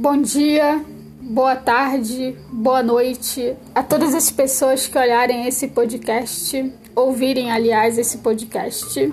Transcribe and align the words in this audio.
Bom 0.00 0.22
dia, 0.22 0.82
boa 1.20 1.54
tarde, 1.56 2.34
boa 2.50 2.82
noite 2.82 3.54
a 3.74 3.82
todas 3.82 4.14
as 4.14 4.30
pessoas 4.30 4.86
que 4.86 4.96
olharem 4.96 5.46
esse 5.46 5.68
podcast, 5.68 6.72
ouvirem, 6.96 7.52
aliás, 7.52 7.98
esse 7.98 8.16
podcast. 8.16 9.12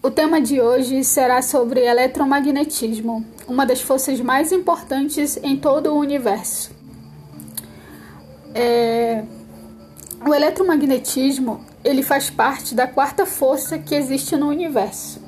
O 0.00 0.08
tema 0.08 0.40
de 0.40 0.60
hoje 0.60 1.02
será 1.02 1.42
sobre 1.42 1.80
eletromagnetismo, 1.80 3.26
uma 3.48 3.66
das 3.66 3.80
forças 3.80 4.20
mais 4.20 4.52
importantes 4.52 5.36
em 5.42 5.56
todo 5.56 5.92
o 5.92 5.98
universo. 5.98 6.70
É... 8.54 9.24
O 10.24 10.32
eletromagnetismo 10.32 11.60
ele 11.84 12.02
faz 12.02 12.30
parte 12.30 12.74
da 12.74 12.86
quarta 12.86 13.24
força 13.24 13.78
que 13.78 13.94
existe 13.94 14.36
no 14.36 14.48
universo. 14.48 15.20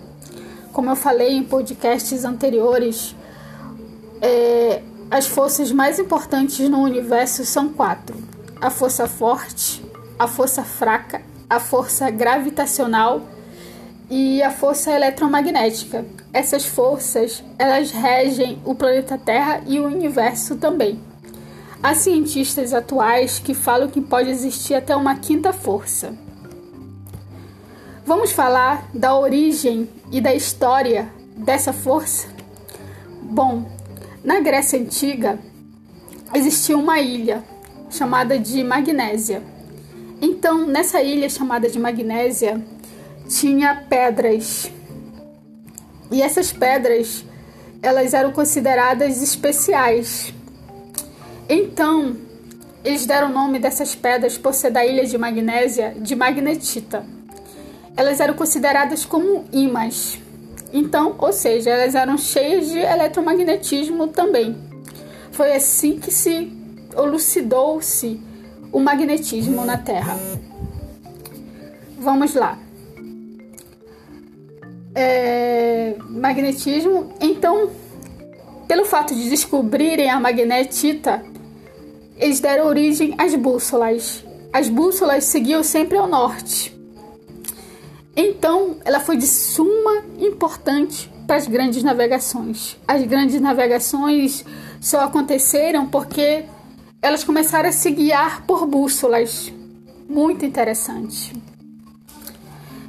Como 0.72 0.90
eu 0.90 0.96
falei 0.96 1.32
em 1.32 1.42
podcasts 1.42 2.24
anteriores, 2.24 3.14
é, 4.20 4.82
as 5.10 5.26
forças 5.26 5.72
mais 5.72 5.98
importantes 5.98 6.68
no 6.68 6.78
universo 6.82 7.44
são 7.44 7.68
quatro: 7.68 8.16
a 8.60 8.70
força 8.70 9.06
forte, 9.06 9.84
a 10.18 10.28
força 10.28 10.62
fraca, 10.62 11.22
a 11.48 11.58
força 11.58 12.10
gravitacional 12.10 13.22
e 14.08 14.42
a 14.42 14.50
força 14.50 14.92
eletromagnética. 14.92 16.04
Essas 16.32 16.64
forças, 16.64 17.42
elas 17.58 17.90
regem 17.90 18.60
o 18.64 18.74
planeta 18.74 19.18
Terra 19.18 19.62
e 19.66 19.80
o 19.80 19.86
universo 19.86 20.56
também. 20.56 21.00
Há 21.82 21.94
cientistas 21.94 22.74
atuais 22.74 23.38
que 23.38 23.54
falam 23.54 23.88
que 23.88 24.00
pode 24.00 24.28
existir 24.28 24.74
até 24.74 24.94
uma 24.94 25.16
quinta 25.16 25.52
força. 25.52 26.14
Vamos 28.10 28.32
falar 28.32 28.90
da 28.92 29.16
origem 29.16 29.88
e 30.10 30.20
da 30.20 30.34
história 30.34 31.08
dessa 31.36 31.72
força? 31.72 32.26
Bom, 33.22 33.70
na 34.24 34.40
Grécia 34.40 34.80
Antiga, 34.80 35.38
existia 36.34 36.76
uma 36.76 36.98
ilha 36.98 37.44
chamada 37.88 38.36
de 38.36 38.64
Magnésia. 38.64 39.44
Então, 40.20 40.66
nessa 40.66 41.00
ilha 41.00 41.30
chamada 41.30 41.70
de 41.70 41.78
Magnésia, 41.78 42.60
tinha 43.28 43.76
pedras. 43.88 44.68
E 46.10 46.20
essas 46.20 46.50
pedras, 46.50 47.24
elas 47.80 48.12
eram 48.12 48.32
consideradas 48.32 49.22
especiais. 49.22 50.34
Então, 51.48 52.16
eles 52.82 53.06
deram 53.06 53.30
o 53.30 53.32
nome 53.32 53.60
dessas 53.60 53.94
pedras 53.94 54.36
por 54.36 54.52
ser 54.52 54.72
da 54.72 54.84
ilha 54.84 55.06
de 55.06 55.16
Magnésia 55.16 55.94
de 55.96 56.16
magnetita. 56.16 57.19
Elas 58.00 58.18
eram 58.18 58.32
consideradas 58.32 59.04
como 59.04 59.44
ímãs. 59.52 60.18
Então, 60.72 61.16
ou 61.18 61.34
seja, 61.34 61.68
elas 61.68 61.94
eram 61.94 62.16
cheias 62.16 62.70
de 62.70 62.78
eletromagnetismo 62.78 64.08
também. 64.08 64.56
Foi 65.30 65.52
assim 65.52 65.98
que 65.98 66.10
se 66.10 66.50
elucidou-se 66.96 68.18
o 68.72 68.80
magnetismo 68.80 69.66
na 69.66 69.76
Terra. 69.76 70.18
Vamos 71.98 72.34
lá. 72.34 72.58
É, 74.94 75.94
magnetismo. 76.08 77.12
Então, 77.20 77.68
pelo 78.66 78.86
fato 78.86 79.14
de 79.14 79.28
descobrirem 79.28 80.08
a 80.08 80.18
magnetita, 80.18 81.22
eles 82.16 82.40
deram 82.40 82.64
origem 82.64 83.14
às 83.18 83.34
bússolas. 83.34 84.24
As 84.54 84.70
bússolas 84.70 85.24
seguiam 85.24 85.62
sempre 85.62 85.98
ao 85.98 86.08
norte. 86.08 86.79
Então, 88.16 88.76
ela 88.84 89.00
foi 89.00 89.16
de 89.16 89.26
suma 89.26 90.02
importância 90.18 91.10
para 91.26 91.36
as 91.36 91.46
grandes 91.46 91.82
navegações. 91.82 92.76
As 92.86 93.04
grandes 93.04 93.40
navegações 93.40 94.44
só 94.80 95.04
aconteceram 95.04 95.86
porque 95.86 96.44
elas 97.00 97.24
começaram 97.24 97.68
a 97.68 97.72
se 97.72 97.90
guiar 97.90 98.42
por 98.42 98.66
bússolas. 98.66 99.52
Muito 100.08 100.44
interessante. 100.44 101.32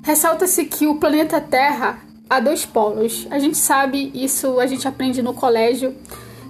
Ressalta-se 0.01 0.65
que 0.65 0.87
o 0.87 0.95
planeta 0.95 1.39
Terra 1.39 1.99
há 2.27 2.39
dois 2.39 2.65
polos. 2.65 3.27
A 3.29 3.37
gente 3.37 3.57
sabe 3.57 4.11
isso, 4.13 4.59
a 4.59 4.65
gente 4.65 4.87
aprende 4.87 5.21
no 5.21 5.33
colégio, 5.33 5.95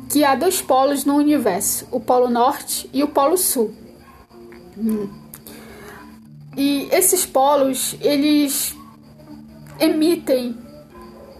que 0.09 0.23
há 0.23 0.33
dois 0.35 0.61
polos 0.61 1.03
no 1.03 1.15
universo: 1.15 1.85
o 1.91 1.99
Polo 1.99 2.29
Norte 2.29 2.89
e 2.93 3.03
o 3.03 3.07
Polo 3.09 3.37
Sul. 3.37 3.75
Hum. 4.77 5.20
E 6.55 6.89
esses 6.91 7.25
polos, 7.25 7.95
eles 8.01 8.75
emitem 9.79 10.57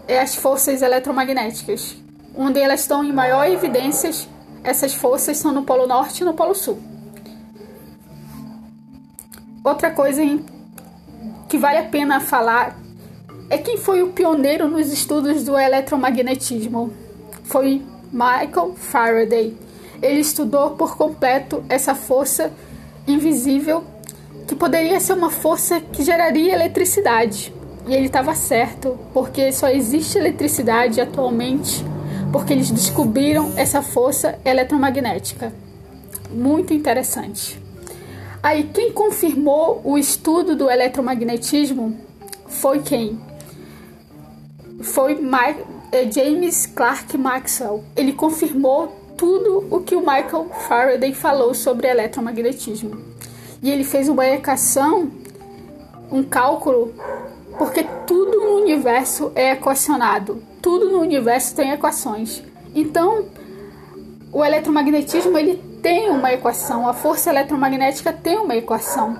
é, 0.08 0.20
as 0.20 0.34
forças 0.34 0.82
eletromagnéticas. 0.82 1.96
Onde 2.34 2.58
elas 2.60 2.80
estão 2.80 3.04
em 3.04 3.12
maior 3.12 3.46
evidência, 3.46 4.10
essas 4.64 4.94
forças 4.94 5.36
são 5.36 5.52
no 5.52 5.64
Polo 5.64 5.86
Norte 5.86 6.22
e 6.22 6.24
no 6.24 6.32
Polo 6.32 6.54
Sul. 6.54 6.80
Outra 9.62 9.90
coisa 9.90 10.22
que 11.48 11.58
vale 11.58 11.78
a 11.78 11.84
pena 11.84 12.18
falar 12.18 12.76
é 13.50 13.58
quem 13.58 13.76
foi 13.76 14.02
o 14.02 14.08
pioneiro 14.08 14.66
nos 14.66 14.90
estudos 14.90 15.44
do 15.44 15.58
eletromagnetismo. 15.58 16.90
Foi 17.44 17.82
Michael 18.10 18.74
Faraday. 18.76 19.56
Ele 20.00 20.20
estudou 20.20 20.70
por 20.70 20.96
completo 20.96 21.62
essa 21.68 21.94
força 21.94 22.50
invisível 23.06 23.84
que 24.52 24.56
poderia 24.56 25.00
ser 25.00 25.14
uma 25.14 25.30
força 25.30 25.80
que 25.80 26.04
geraria 26.04 26.52
eletricidade. 26.52 27.54
E 27.88 27.94
ele 27.94 28.04
estava 28.04 28.34
certo, 28.34 28.98
porque 29.14 29.50
só 29.50 29.68
existe 29.68 30.18
eletricidade 30.18 31.00
atualmente 31.00 31.82
porque 32.30 32.52
eles 32.52 32.70
descobriram 32.70 33.52
essa 33.56 33.80
força 33.80 34.38
eletromagnética. 34.44 35.54
Muito 36.30 36.74
interessante. 36.74 37.58
Aí, 38.42 38.64
quem 38.64 38.92
confirmou 38.92 39.80
o 39.84 39.96
estudo 39.96 40.54
do 40.54 40.70
eletromagnetismo 40.70 41.96
foi 42.46 42.80
quem? 42.80 43.18
Foi 44.82 45.18
eh, 45.92 46.10
James 46.10 46.66
Clerk 46.66 47.16
Maxwell. 47.16 47.82
Ele 47.96 48.12
confirmou 48.12 48.88
tudo 49.16 49.66
o 49.70 49.80
que 49.80 49.96
o 49.96 50.00
Michael 50.00 50.50
Faraday 50.68 51.14
falou 51.14 51.54
sobre 51.54 51.88
eletromagnetismo 51.88 53.11
e 53.62 53.70
ele 53.70 53.84
fez 53.84 54.08
uma 54.08 54.26
equação, 54.26 55.10
um 56.10 56.22
cálculo, 56.22 56.92
porque 57.56 57.84
tudo 58.06 58.40
no 58.40 58.56
universo 58.56 59.30
é 59.34 59.52
equacionado, 59.52 60.42
tudo 60.60 60.90
no 60.90 61.00
universo 61.00 61.54
tem 61.54 61.70
equações. 61.70 62.42
Então, 62.74 63.26
o 64.32 64.44
eletromagnetismo 64.44 65.38
ele 65.38 65.56
tem 65.80 66.10
uma 66.10 66.32
equação, 66.32 66.88
a 66.88 66.92
força 66.92 67.30
eletromagnética 67.30 68.12
tem 68.12 68.38
uma 68.38 68.56
equação. 68.56 69.16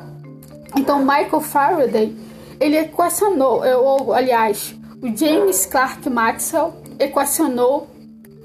Então, 0.77 0.99
Michael 0.99 1.41
Faraday 1.41 2.17
ele 2.59 2.79
equacionou, 2.79 3.63
ou 3.83 4.13
aliás, 4.13 4.75
o 5.03 5.17
James 5.17 5.67
Clerk 5.67 6.09
Maxwell 6.09 6.75
equacionou 6.99 7.89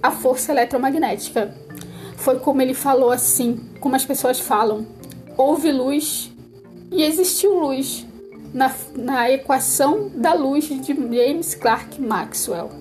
a 0.01 0.11
força 0.11 0.51
eletromagnética. 0.51 1.55
Foi 2.17 2.39
como 2.39 2.61
ele 2.61 2.73
falou 2.73 3.11
assim, 3.11 3.59
como 3.79 3.95
as 3.95 4.03
pessoas 4.03 4.39
falam 4.39 4.85
houve 5.37 5.71
luz 5.71 6.31
e 6.91 7.03
existiu 7.03 7.59
luz 7.59 8.05
na, 8.53 8.73
na 8.95 9.31
equação 9.31 10.09
da 10.09 10.33
luz 10.33 10.65
de 10.65 10.93
James 10.93 11.53
Clerk 11.53 12.01
Maxwell. 12.01 12.71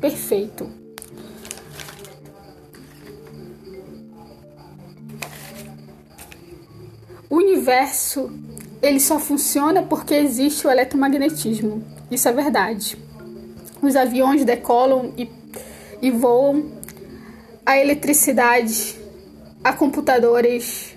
Perfeito. 0.00 0.68
O 7.30 7.36
universo 7.36 8.30
ele 8.82 9.00
só 9.00 9.18
funciona 9.18 9.82
porque 9.82 10.12
existe 10.12 10.66
o 10.66 10.70
eletromagnetismo. 10.70 11.82
Isso 12.10 12.28
é 12.28 12.32
verdade. 12.32 12.98
Os 13.80 13.96
aviões 13.96 14.44
decolam 14.44 15.14
e, 15.16 15.30
e 16.02 16.10
voam. 16.10 16.70
A 17.64 17.78
eletricidade, 17.78 18.96
a 19.62 19.72
computadores, 19.72 20.91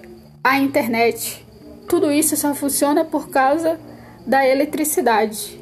a 0.46 0.60
internet. 0.60 1.44
Tudo 1.90 2.12
isso 2.12 2.38
só 2.38 2.54
funciona 2.54 3.04
por 3.04 3.30
causa 3.30 3.80
da 4.28 4.48
eletricidade 4.48 5.60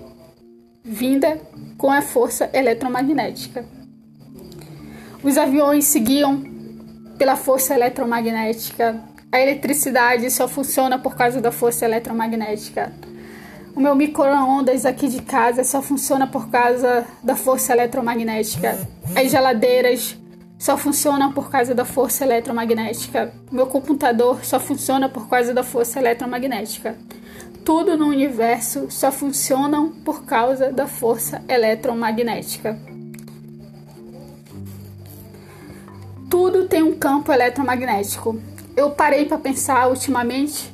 vinda 0.84 1.40
com 1.78 1.90
a 1.90 2.02
força 2.02 2.50
eletromagnética. 2.54 3.64
Os 5.24 5.38
aviões 5.38 5.86
seguiam 5.86 6.44
pela 7.18 7.38
força 7.38 7.74
eletromagnética. 7.74 9.02
A 9.32 9.40
eletricidade 9.40 10.30
só 10.30 10.50
funciona 10.50 11.00
por 11.00 11.16
causa 11.16 11.40
da 11.40 11.50
força 11.54 11.86
eletromagnética. 11.86 12.92
O 13.74 13.80
meu 13.80 13.96
micro-ondas 13.96 14.86
aqui 14.86 15.08
de 15.08 15.22
casa 15.22 15.64
só 15.64 15.82
funciona 15.82 16.28
por 16.28 16.50
causa 16.50 17.06
da 17.24 17.38
força 17.38 17.72
eletromagnética. 17.72 18.78
As 19.16 19.32
geladeiras 19.32 20.18
só 20.64 20.78
funciona 20.78 21.30
por 21.30 21.50
causa 21.50 21.76
da 21.76 21.84
força 21.84 22.24
eletromagnética. 22.24 23.34
Meu 23.52 23.68
computador 23.68 24.46
só 24.46 24.62
funciona 24.62 25.10
por 25.10 25.28
causa 25.28 25.54
da 25.54 25.62
força 25.62 26.00
eletromagnética. 26.00 26.96
tudo 27.66 27.98
no 27.98 28.08
universo 28.08 28.88
só 28.90 29.12
funcionam 29.12 29.90
por 29.90 30.24
causa 30.24 30.72
da 30.72 30.88
força 30.88 31.44
eletromagnética. 31.50 32.80
Tudo 36.30 36.66
tem 36.70 36.82
um 36.82 36.98
campo 36.98 37.34
eletromagnético. 37.34 38.40
Eu 38.74 38.92
parei 38.92 39.26
para 39.26 39.38
pensar 39.38 39.90
ultimamente 39.90 40.74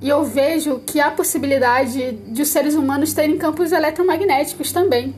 e 0.00 0.08
eu 0.08 0.24
vejo 0.24 0.78
que 0.78 0.98
há 0.98 1.10
possibilidade 1.10 2.12
de 2.12 2.40
os 2.40 2.48
seres 2.48 2.74
humanos 2.74 3.12
terem 3.12 3.36
campos 3.36 3.70
eletromagnéticos 3.70 4.72
também. 4.72 5.14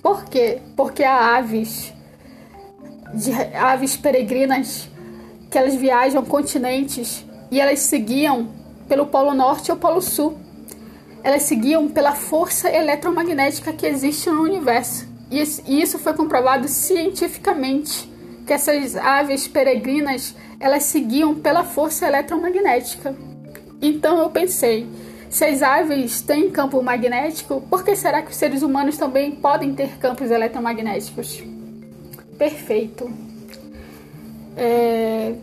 Por 0.00 0.26
quê? 0.26 0.60
Porque 0.76 1.02
há 1.02 1.36
aves, 1.36 1.93
de, 3.14 3.32
aves 3.56 3.96
peregrinas, 3.96 4.88
que 5.50 5.56
elas 5.56 5.74
viajam 5.74 6.24
continentes 6.24 7.24
e 7.50 7.60
elas 7.60 7.80
seguiam 7.80 8.48
pelo 8.88 9.06
Polo 9.06 9.34
Norte 9.34 9.70
ou 9.70 9.76
Polo 9.76 10.00
Sul. 10.00 10.36
Elas 11.22 11.44
seguiam 11.44 11.88
pela 11.88 12.12
força 12.12 12.68
eletromagnética 12.68 13.72
que 13.72 13.86
existe 13.86 14.28
no 14.28 14.42
universo. 14.42 15.08
E 15.30 15.40
isso 15.80 15.98
foi 15.98 16.12
comprovado 16.12 16.68
cientificamente, 16.68 18.10
que 18.46 18.52
essas 18.52 18.94
aves 18.94 19.48
peregrinas, 19.48 20.34
elas 20.60 20.82
seguiam 20.82 21.34
pela 21.34 21.64
força 21.64 22.06
eletromagnética. 22.06 23.16
Então 23.80 24.18
eu 24.18 24.30
pensei, 24.30 24.86
se 25.30 25.44
as 25.44 25.62
aves 25.62 26.20
têm 26.20 26.50
campo 26.50 26.82
magnético, 26.82 27.62
por 27.70 27.84
que 27.84 27.96
será 27.96 28.22
que 28.22 28.30
os 28.30 28.36
seres 28.36 28.62
humanos 28.62 28.96
também 28.96 29.32
podem 29.32 29.74
ter 29.74 29.96
campos 29.98 30.30
eletromagnéticos? 30.30 31.53
Perfeito. 32.38 33.10
É, 34.56 35.34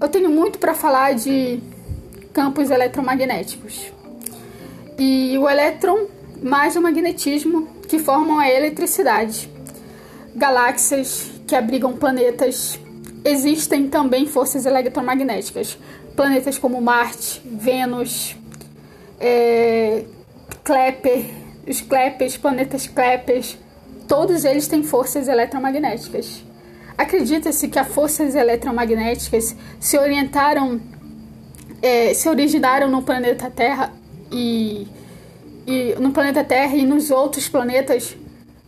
eu 0.00 0.08
tenho 0.08 0.30
muito 0.30 0.58
para 0.58 0.74
falar 0.74 1.14
de 1.14 1.60
campos 2.32 2.70
eletromagnéticos. 2.70 3.92
E 4.98 5.36
o 5.38 5.48
elétron 5.48 6.06
mais 6.42 6.76
o 6.76 6.82
magnetismo 6.82 7.66
que 7.88 7.98
formam 7.98 8.38
a 8.38 8.48
eletricidade. 8.48 9.50
Galáxias 10.34 11.30
que 11.46 11.54
abrigam 11.54 11.94
planetas. 11.94 12.78
Existem 13.24 13.88
também 13.88 14.26
forças 14.26 14.66
eletromagnéticas. 14.66 15.78
Planetas 16.14 16.58
como 16.58 16.80
Marte, 16.80 17.40
Vênus, 17.44 18.36
é, 19.20 20.04
Kepler, 20.64 21.24
os 21.66 21.80
Kleppers, 21.80 22.36
planetas 22.36 22.86
Kleppers, 22.86 23.58
todos 24.06 24.44
eles 24.44 24.66
têm 24.66 24.82
forças 24.82 25.28
eletromagnéticas. 25.28 26.42
Acredita-se 26.96 27.68
que 27.68 27.78
as 27.78 27.88
forças 27.88 28.34
eletromagnéticas 28.34 29.54
se 29.78 29.98
orientaram, 29.98 30.80
é, 31.82 32.14
se 32.14 32.28
originaram 32.28 32.88
no 32.88 33.02
planeta 33.02 33.50
Terra 33.50 33.92
e, 34.32 34.86
e 35.66 35.94
no 36.00 36.10
planeta 36.10 36.42
Terra 36.42 36.74
e 36.74 36.86
nos 36.86 37.10
outros 37.10 37.48
planetas 37.48 38.16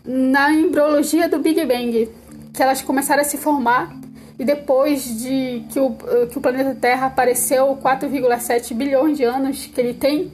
na 0.04 0.52
embriologia 0.52 1.28
do 1.28 1.38
Big 1.38 1.64
Bang, 1.64 2.08
que 2.52 2.62
elas 2.62 2.82
começaram 2.82 3.22
a 3.22 3.24
se 3.24 3.38
formar 3.38 3.94
e 4.38 4.44
depois 4.44 5.04
de 5.20 5.64
que 5.70 5.80
o, 5.80 5.96
que 6.30 6.38
o 6.38 6.40
planeta 6.40 6.74
Terra 6.74 7.06
apareceu 7.06 7.76
4,7 7.82 8.72
bilhões 8.74 9.18
de 9.18 9.24
anos 9.24 9.66
que 9.66 9.80
ele 9.80 9.94
tem, 9.94 10.30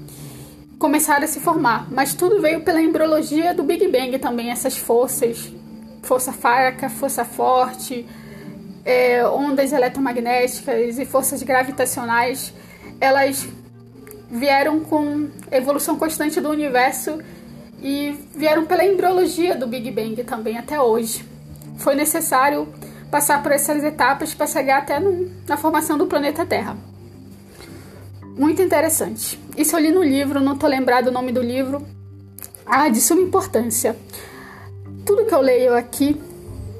começaram 0.78 1.24
a 1.24 1.28
se 1.28 1.40
formar. 1.40 1.86
Mas 1.90 2.14
tudo 2.14 2.40
veio 2.40 2.62
pela 2.62 2.80
embriologia 2.80 3.54
do 3.54 3.62
Big 3.62 3.86
Bang 3.88 4.18
também, 4.18 4.50
essas 4.50 4.76
forças 4.76 5.52
força 6.04 6.32
fraca, 6.32 6.88
força 6.88 7.24
forte, 7.24 8.06
é, 8.84 9.26
ondas 9.26 9.72
eletromagnéticas 9.72 10.98
e 10.98 11.04
forças 11.04 11.42
gravitacionais, 11.42 12.52
elas 13.00 13.48
vieram 14.30 14.80
com 14.80 15.28
evolução 15.50 15.96
constante 15.96 16.40
do 16.40 16.50
universo 16.50 17.18
e 17.82 18.14
vieram 18.34 18.66
pela 18.66 18.84
embriologia 18.84 19.56
do 19.56 19.66
Big 19.66 19.90
Bang 19.90 20.22
também 20.24 20.58
até 20.58 20.80
hoje. 20.80 21.24
Foi 21.78 21.94
necessário 21.94 22.68
passar 23.10 23.42
por 23.42 23.52
essas 23.52 23.82
etapas 23.82 24.34
para 24.34 24.46
chegar 24.46 24.78
até 24.78 25.00
no, 25.00 25.30
na 25.46 25.56
formação 25.56 25.96
do 25.98 26.06
planeta 26.06 26.44
Terra. 26.44 26.76
Muito 28.36 28.60
interessante. 28.60 29.38
Isso 29.56 29.76
eu 29.76 29.80
li 29.80 29.90
no 29.90 30.02
livro, 30.02 30.40
não 30.40 30.54
estou 30.54 30.68
lembrado 30.68 31.08
o 31.08 31.12
nome 31.12 31.32
do 31.32 31.40
livro. 31.40 31.86
Ah, 32.66 32.88
de 32.88 33.00
suma 33.00 33.22
importância 33.22 33.96
tudo 35.04 35.26
que 35.26 35.34
eu 35.34 35.40
leio 35.40 35.74
aqui, 35.74 36.20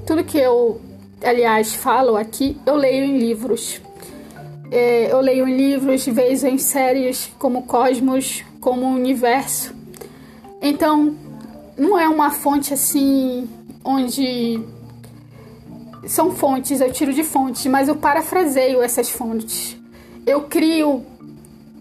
tudo 0.06 0.24
que 0.24 0.38
eu, 0.38 0.80
aliás, 1.22 1.74
falo 1.74 2.16
aqui, 2.16 2.56
eu 2.64 2.74
leio 2.74 3.04
em 3.04 3.18
livros. 3.18 3.80
É, 4.70 5.12
eu 5.12 5.20
leio 5.20 5.46
em 5.46 5.56
livros, 5.56 6.04
vejo 6.06 6.46
em 6.46 6.58
séries 6.58 7.30
como 7.38 7.62
Cosmos, 7.62 8.42
como 8.60 8.86
Universo. 8.86 9.74
Então, 10.60 11.14
não 11.76 11.98
é 11.98 12.08
uma 12.08 12.30
fonte 12.30 12.72
assim 12.72 13.48
onde 13.84 14.58
são 16.06 16.32
fontes, 16.32 16.80
eu 16.80 16.92
tiro 16.92 17.12
de 17.12 17.22
fontes, 17.22 17.66
mas 17.66 17.88
eu 17.88 17.96
parafraseio 17.96 18.82
essas 18.82 19.10
fontes. 19.10 19.76
Eu 20.26 20.42
crio 20.42 21.04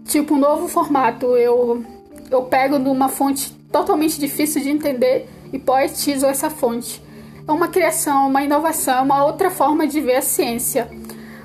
tipo 0.04 0.34
um 0.34 0.38
novo 0.38 0.68
formato. 0.68 1.36
Eu 1.36 1.84
eu 2.30 2.42
pego 2.42 2.78
de 2.78 2.88
uma 2.88 3.08
fonte 3.08 3.52
totalmente 3.70 4.18
difícil 4.18 4.62
de 4.62 4.70
entender 4.70 5.28
e 5.52 5.58
poetizo 5.58 6.26
essa 6.26 6.50
fonte. 6.50 7.02
É 7.46 7.52
uma 7.52 7.68
criação, 7.68 8.28
uma 8.28 8.42
inovação, 8.42 9.04
uma 9.04 9.24
outra 9.24 9.50
forma 9.50 9.86
de 9.86 10.00
ver 10.00 10.16
a 10.16 10.22
ciência, 10.22 10.90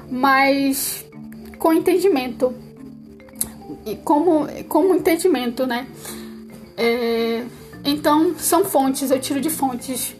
mas 0.10 1.06
com 1.58 1.74
entendimento. 1.74 2.54
E 3.86 3.96
como, 3.98 4.48
como 4.68 4.96
entendimento, 4.96 5.68
né? 5.68 5.88
É, 6.78 7.44
então, 7.84 8.34
são 8.38 8.64
fontes, 8.64 9.12
eu 9.12 9.20
tiro 9.20 9.42
de 9.42 9.50
fontes 9.50 10.16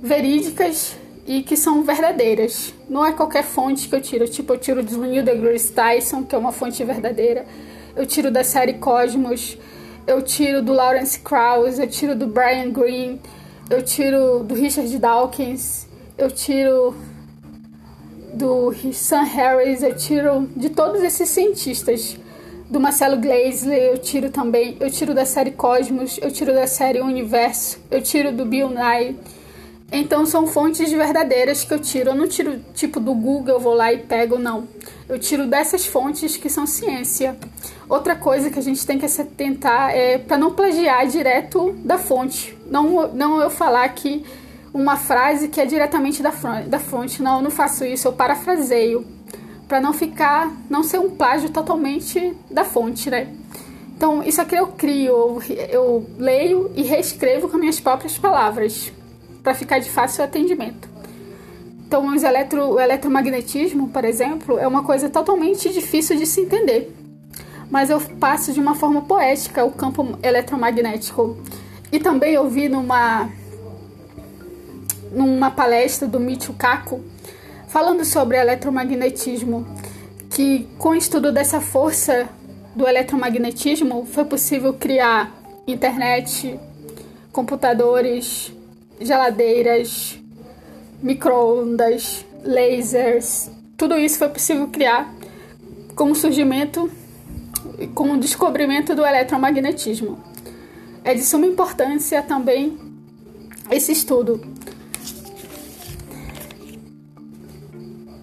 verídicas 0.00 0.96
e 1.26 1.42
que 1.42 1.56
são 1.56 1.82
verdadeiras. 1.82 2.72
Não 2.88 3.04
é 3.04 3.12
qualquer 3.12 3.42
fonte 3.42 3.88
que 3.88 3.94
eu 3.94 4.00
tiro. 4.00 4.28
Tipo, 4.28 4.54
eu 4.54 4.58
tiro 4.58 4.82
do 4.82 4.98
Neil 4.98 5.24
deGrasse 5.24 5.72
Tyson, 5.72 6.22
que 6.22 6.34
é 6.34 6.38
uma 6.38 6.52
fonte 6.52 6.82
verdadeira. 6.84 7.44
Eu 7.96 8.06
tiro 8.06 8.30
da 8.30 8.44
série 8.44 8.74
Cosmos 8.74 9.58
eu 10.06 10.20
tiro 10.20 10.62
do 10.62 10.72
Lawrence 10.72 11.18
Krauss, 11.18 11.78
eu 11.78 11.88
tiro 11.88 12.14
do 12.14 12.26
Brian 12.26 12.70
Greene, 12.70 13.20
eu 13.70 13.82
tiro 13.82 14.40
do 14.40 14.54
Richard 14.54 14.98
Dawkins, 14.98 15.86
eu 16.18 16.30
tiro 16.30 16.94
do 18.34 18.72
Sam 18.92 19.22
Harris, 19.22 19.82
eu 19.82 19.96
tiro 19.96 20.46
de 20.54 20.68
todos 20.70 21.02
esses 21.02 21.28
cientistas. 21.28 22.18
Do 22.68 22.80
Marcelo 22.80 23.18
Gleiser, 23.18 23.72
eu 23.72 23.98
tiro 23.98 24.30
também, 24.30 24.76
eu 24.80 24.90
tiro 24.90 25.14
da 25.14 25.24
série 25.24 25.52
Cosmos, 25.52 26.18
eu 26.20 26.30
tiro 26.30 26.52
da 26.52 26.66
série 26.66 27.00
Universo, 27.00 27.78
eu 27.90 28.02
tiro 28.02 28.32
do 28.32 28.44
Bill 28.44 28.70
Nye. 28.70 29.16
Então 29.92 30.26
são 30.26 30.46
fontes 30.46 30.90
verdadeiras 30.90 31.64
que 31.64 31.72
eu 31.72 31.78
tiro. 31.78 32.10
Eu 32.10 32.14
não 32.14 32.26
tiro 32.26 32.60
tipo 32.74 32.98
do 32.98 33.14
Google, 33.14 33.54
eu 33.54 33.60
vou 33.60 33.74
lá 33.74 33.92
e 33.92 33.98
pego, 33.98 34.38
não. 34.38 34.66
Eu 35.08 35.18
tiro 35.18 35.46
dessas 35.46 35.86
fontes 35.86 36.36
que 36.36 36.48
são 36.48 36.66
ciência. 36.66 37.36
Outra 37.88 38.16
coisa 38.16 38.50
que 38.50 38.58
a 38.58 38.62
gente 38.62 38.84
tem 38.86 38.98
que 38.98 39.08
se 39.08 39.20
atentar 39.20 39.90
é 39.90 40.18
para 40.18 40.38
não 40.38 40.52
plagiar 40.52 41.06
direto 41.06 41.72
da 41.84 41.98
fonte. 41.98 42.56
Não, 42.66 43.12
não 43.12 43.40
eu 43.40 43.50
falar 43.50 43.88
que 43.90 44.24
uma 44.72 44.96
frase 44.96 45.48
que 45.48 45.60
é 45.60 45.66
diretamente 45.66 46.22
da, 46.22 46.32
da 46.66 46.80
fonte. 46.80 47.22
Não, 47.22 47.36
eu 47.36 47.42
não 47.42 47.50
faço 47.50 47.84
isso, 47.84 48.08
eu 48.08 48.12
parafraseio. 48.12 49.06
Para 49.68 49.80
não 49.80 49.92
ficar, 49.92 50.52
não 50.68 50.82
ser 50.82 50.98
um 50.98 51.10
plágio 51.10 51.50
totalmente 51.50 52.34
da 52.50 52.64
fonte, 52.64 53.08
né? 53.08 53.28
Então, 53.96 54.22
isso 54.22 54.40
aqui 54.40 54.56
eu 54.56 54.66
crio, 54.68 55.06
eu, 55.06 55.42
eu 55.70 56.06
leio 56.18 56.70
e 56.74 56.82
reescrevo 56.82 57.48
com 57.48 57.56
minhas 57.56 57.78
próprias 57.78 58.18
palavras, 58.18 58.92
para 59.44 59.54
ficar 59.54 59.78
de 59.78 59.88
fácil 59.88 60.24
atendimento. 60.24 60.88
Então, 61.86 62.12
os 62.12 62.24
eletro, 62.24 62.72
o 62.72 62.80
eletromagnetismo, 62.80 63.90
por 63.90 64.04
exemplo, 64.04 64.58
é 64.58 64.66
uma 64.66 64.82
coisa 64.82 65.08
totalmente 65.08 65.72
difícil 65.72 66.16
de 66.16 66.26
se 66.26 66.40
entender 66.40 66.92
mas 67.70 67.90
eu 67.90 68.00
passo 68.20 68.52
de 68.52 68.60
uma 68.60 68.76
forma 68.76 69.02
poética 69.02 69.64
o 69.64 69.72
campo 69.72 70.16
eletromagnético. 70.22 71.36
E 71.90 71.98
também 71.98 72.32
eu 72.32 72.48
vi 72.48 72.68
numa, 72.68 73.28
numa 75.10 75.50
palestra 75.50 76.06
do 76.06 76.20
Michio 76.20 76.54
Kaku 76.54 77.02
falando 77.66 78.04
sobre 78.04 78.36
eletromagnetismo, 78.36 79.66
que 80.30 80.68
com 80.78 80.90
o 80.90 80.94
estudo 80.94 81.32
dessa 81.32 81.60
força 81.60 82.28
do 82.76 82.86
eletromagnetismo 82.86 84.06
foi 84.06 84.24
possível 84.24 84.74
criar 84.74 85.32
internet, 85.66 86.58
computadores, 87.32 88.52
geladeiras, 89.00 90.18
microondas, 91.02 92.24
lasers. 92.42 93.50
Tudo 93.76 93.98
isso 93.98 94.18
foi 94.18 94.28
possível 94.28 94.68
criar 94.68 95.12
com 95.94 96.10
o 96.10 96.14
surgimento 96.14 96.90
com 97.94 98.12
o 98.12 98.18
descobrimento 98.18 98.94
do 98.94 99.04
eletromagnetismo. 99.04 100.18
É 101.02 101.14
de 101.14 101.22
suma 101.22 101.46
importância 101.46 102.22
também 102.22 102.78
esse 103.70 103.92
estudo. 103.92 104.40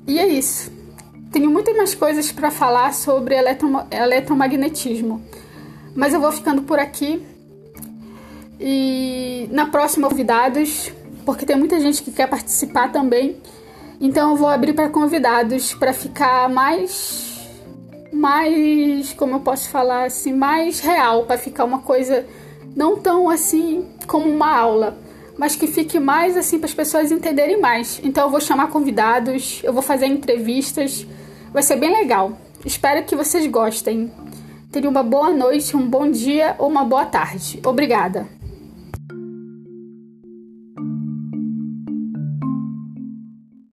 E 0.07 0.19
é 0.19 0.27
isso. 0.27 0.71
Tenho 1.31 1.49
muitas 1.49 1.75
mais 1.75 1.95
coisas 1.95 2.31
para 2.31 2.51
falar 2.51 2.93
sobre 2.93 3.35
eletromagnetismo, 3.91 5.21
mas 5.95 6.13
eu 6.13 6.19
vou 6.19 6.31
ficando 6.31 6.63
por 6.63 6.79
aqui. 6.79 7.25
E 8.63 9.49
na 9.51 9.65
próxima, 9.65 10.07
convidados, 10.07 10.91
porque 11.25 11.45
tem 11.45 11.55
muita 11.57 11.79
gente 11.79 12.03
que 12.03 12.11
quer 12.11 12.27
participar 12.27 12.91
também. 12.91 13.37
Então 13.99 14.31
eu 14.31 14.35
vou 14.35 14.47
abrir 14.47 14.73
para 14.73 14.87
convidados 14.89 15.73
para 15.73 15.93
ficar 15.93 16.47
mais 16.47 17.29
mais, 18.11 19.13
como 19.13 19.35
eu 19.35 19.39
posso 19.39 19.69
falar 19.69 20.05
assim, 20.05 20.33
mais 20.33 20.79
real, 20.79 21.23
para 21.25 21.37
ficar 21.37 21.63
uma 21.63 21.79
coisa 21.79 22.25
não 22.75 22.97
tão 22.97 23.29
assim 23.29 23.87
como 24.05 24.29
uma 24.29 24.55
aula, 24.55 24.97
mas 25.37 25.55
que 25.55 25.65
fique 25.65 25.99
mais 25.99 26.37
assim 26.37 26.59
para 26.59 26.67
as 26.67 26.73
pessoas 26.73 27.11
entenderem 27.11 27.59
mais. 27.59 27.99
Então 28.03 28.25
eu 28.25 28.29
vou 28.29 28.39
chamar 28.39 28.67
convidados, 28.67 29.61
eu 29.63 29.73
vou 29.73 29.81
fazer 29.81 30.05
entrevistas, 30.05 31.05
vai 31.51 31.63
ser 31.63 31.77
bem 31.77 31.91
legal. 31.91 32.37
Espero 32.65 33.03
que 33.05 33.15
vocês 33.15 33.47
gostem. 33.47 34.11
Tenham 34.71 34.91
uma 34.91 35.03
boa 35.03 35.31
noite, 35.31 35.75
um 35.75 35.87
bom 35.87 36.09
dia 36.09 36.55
ou 36.59 36.69
uma 36.69 36.83
boa 36.83 37.05
tarde. 37.05 37.59
Obrigada. 37.65 38.40